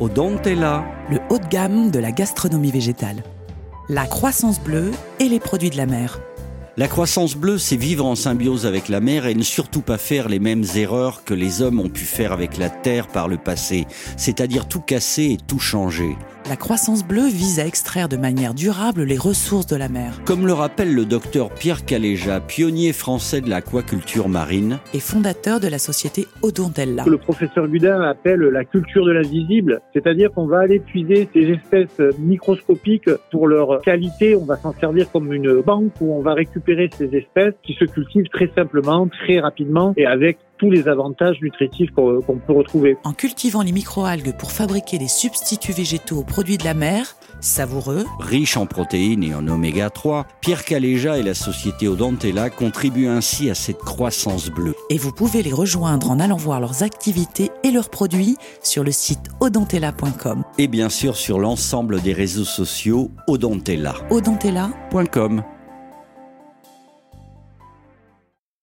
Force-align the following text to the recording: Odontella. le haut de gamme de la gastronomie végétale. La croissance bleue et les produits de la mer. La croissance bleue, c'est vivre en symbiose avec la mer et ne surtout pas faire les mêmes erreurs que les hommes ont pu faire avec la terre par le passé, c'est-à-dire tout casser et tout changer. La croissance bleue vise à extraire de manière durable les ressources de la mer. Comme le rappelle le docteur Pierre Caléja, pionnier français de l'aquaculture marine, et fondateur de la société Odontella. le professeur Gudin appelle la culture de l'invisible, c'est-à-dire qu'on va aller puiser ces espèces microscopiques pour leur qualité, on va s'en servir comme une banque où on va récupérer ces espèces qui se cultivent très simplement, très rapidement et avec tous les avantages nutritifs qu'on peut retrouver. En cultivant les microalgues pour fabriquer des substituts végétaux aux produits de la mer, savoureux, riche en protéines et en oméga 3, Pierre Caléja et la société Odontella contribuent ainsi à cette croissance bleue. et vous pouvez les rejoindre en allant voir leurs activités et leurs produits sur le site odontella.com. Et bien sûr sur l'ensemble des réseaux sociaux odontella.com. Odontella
Odontella. 0.00 0.82
le 1.10 1.18
haut 1.28 1.38
de 1.38 1.46
gamme 1.46 1.90
de 1.90 1.98
la 1.98 2.10
gastronomie 2.10 2.70
végétale. 2.70 3.22
La 3.90 4.06
croissance 4.06 4.58
bleue 4.58 4.92
et 5.18 5.28
les 5.28 5.40
produits 5.40 5.68
de 5.68 5.76
la 5.76 5.84
mer. 5.84 6.20
La 6.78 6.88
croissance 6.88 7.36
bleue, 7.36 7.58
c'est 7.58 7.76
vivre 7.76 8.06
en 8.06 8.14
symbiose 8.14 8.64
avec 8.64 8.88
la 8.88 9.00
mer 9.00 9.26
et 9.26 9.34
ne 9.34 9.42
surtout 9.42 9.82
pas 9.82 9.98
faire 9.98 10.30
les 10.30 10.38
mêmes 10.38 10.64
erreurs 10.74 11.22
que 11.24 11.34
les 11.34 11.60
hommes 11.60 11.80
ont 11.80 11.90
pu 11.90 12.04
faire 12.04 12.32
avec 12.32 12.56
la 12.56 12.70
terre 12.70 13.08
par 13.08 13.28
le 13.28 13.36
passé, 13.36 13.86
c'est-à-dire 14.16 14.66
tout 14.66 14.80
casser 14.80 15.32
et 15.32 15.36
tout 15.36 15.58
changer. 15.58 16.16
La 16.48 16.56
croissance 16.56 17.06
bleue 17.06 17.28
vise 17.28 17.60
à 17.60 17.66
extraire 17.66 18.08
de 18.08 18.16
manière 18.16 18.54
durable 18.54 19.02
les 19.02 19.18
ressources 19.18 19.66
de 19.66 19.76
la 19.76 19.88
mer. 19.88 20.20
Comme 20.24 20.46
le 20.46 20.52
rappelle 20.52 20.94
le 20.94 21.04
docteur 21.04 21.50
Pierre 21.50 21.84
Caléja, 21.84 22.40
pionnier 22.40 22.92
français 22.92 23.40
de 23.40 23.48
l'aquaculture 23.48 24.28
marine, 24.28 24.78
et 24.94 25.00
fondateur 25.00 25.60
de 25.60 25.68
la 25.68 25.78
société 25.78 26.26
Odontella. 26.42 27.04
le 27.06 27.18
professeur 27.18 27.68
Gudin 27.68 28.00
appelle 28.00 28.40
la 28.40 28.64
culture 28.64 29.04
de 29.04 29.12
l'invisible, 29.12 29.80
c'est-à-dire 29.92 30.32
qu'on 30.32 30.46
va 30.46 30.60
aller 30.60 30.80
puiser 30.80 31.28
ces 31.32 31.50
espèces 31.50 32.00
microscopiques 32.18 33.10
pour 33.30 33.46
leur 33.46 33.80
qualité, 33.82 34.34
on 34.34 34.44
va 34.44 34.56
s'en 34.56 34.72
servir 34.72 35.10
comme 35.10 35.32
une 35.32 35.60
banque 35.60 35.92
où 36.00 36.14
on 36.14 36.22
va 36.22 36.34
récupérer 36.34 36.90
ces 36.96 37.14
espèces 37.14 37.54
qui 37.62 37.74
se 37.74 37.84
cultivent 37.84 38.28
très 38.32 38.50
simplement, 38.56 39.06
très 39.08 39.40
rapidement 39.40 39.92
et 39.96 40.06
avec 40.06 40.38
tous 40.60 40.70
les 40.70 40.88
avantages 40.88 41.38
nutritifs 41.40 41.90
qu'on 41.92 42.20
peut 42.46 42.52
retrouver. 42.52 42.98
En 43.04 43.14
cultivant 43.14 43.62
les 43.62 43.72
microalgues 43.72 44.36
pour 44.36 44.52
fabriquer 44.52 44.98
des 44.98 45.08
substituts 45.08 45.72
végétaux 45.72 46.18
aux 46.18 46.24
produits 46.24 46.58
de 46.58 46.64
la 46.64 46.74
mer, 46.74 47.16
savoureux, 47.40 48.04
riche 48.18 48.58
en 48.58 48.66
protéines 48.66 49.24
et 49.24 49.34
en 49.34 49.48
oméga 49.48 49.88
3, 49.88 50.26
Pierre 50.42 50.66
Caléja 50.66 51.16
et 51.16 51.22
la 51.22 51.32
société 51.32 51.88
Odontella 51.88 52.50
contribuent 52.50 53.08
ainsi 53.08 53.48
à 53.48 53.54
cette 53.54 53.78
croissance 53.78 54.50
bleue. 54.50 54.74
et 54.90 54.98
vous 54.98 55.12
pouvez 55.12 55.42
les 55.42 55.52
rejoindre 55.52 56.10
en 56.10 56.20
allant 56.20 56.36
voir 56.36 56.60
leurs 56.60 56.82
activités 56.82 57.50
et 57.64 57.70
leurs 57.70 57.88
produits 57.88 58.36
sur 58.62 58.84
le 58.84 58.92
site 58.92 59.30
odontella.com. 59.40 60.44
Et 60.58 60.68
bien 60.68 60.90
sûr 60.90 61.16
sur 61.16 61.38
l'ensemble 61.38 62.02
des 62.02 62.12
réseaux 62.12 62.44
sociaux 62.44 63.10
odontella.com. 63.28 64.04
Odontella 64.10 64.70